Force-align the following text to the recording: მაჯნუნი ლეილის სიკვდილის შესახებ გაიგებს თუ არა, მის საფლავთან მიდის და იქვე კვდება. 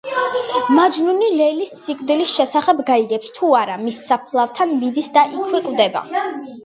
მაჯნუნი 0.77 1.27
ლეილის 1.41 1.73
სიკვდილის 1.81 2.33
შესახებ 2.39 2.81
გაიგებს 2.87 3.31
თუ 3.37 3.53
არა, 3.59 3.77
მის 3.85 4.01
საფლავთან 4.09 4.75
მიდის 4.81 5.11
და 5.19 5.27
იქვე 5.41 5.63
კვდება. 5.69 6.05